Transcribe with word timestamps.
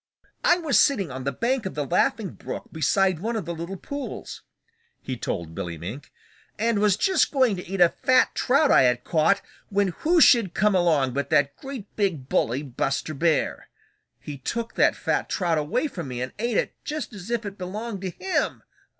"I 0.43 0.57
was 0.57 0.79
sitting 0.79 1.11
on 1.11 1.25
the 1.25 1.31
bank 1.31 1.67
of 1.67 1.75
the 1.75 1.85
Laughing 1.85 2.29
Brook 2.31 2.69
beside 2.71 3.19
one 3.19 3.35
of 3.35 3.45
the 3.45 3.53
little 3.53 3.77
pools," 3.77 4.41
he 4.99 5.15
told 5.15 5.53
Billy 5.53 5.77
Mink, 5.77 6.11
"and 6.57 6.79
was 6.79 6.97
just 6.97 7.31
going 7.31 7.55
to 7.57 7.67
eat 7.67 7.79
a 7.79 7.89
fat 8.01 8.33
trout 8.33 8.71
I 8.71 8.81
had 8.81 9.03
caught, 9.03 9.43
when 9.69 9.89
who 9.89 10.19
should 10.19 10.55
come 10.55 10.73
along 10.73 11.13
but 11.13 11.29
that 11.29 11.55
great 11.55 11.95
big 11.95 12.27
bully, 12.29 12.63
Buster 12.63 13.13
Bear. 13.13 13.69
He 14.19 14.39
took 14.39 14.73
that 14.73 14.95
fat 14.95 15.29
trout 15.29 15.59
away 15.59 15.85
from 15.85 16.07
me 16.07 16.19
and 16.19 16.31
ate 16.39 16.57
it 16.57 16.73
just 16.83 17.13
as 17.13 17.29
if 17.29 17.45
it 17.45 17.59
belonged 17.59 18.01
to 18.01 18.09
him! 18.09 18.63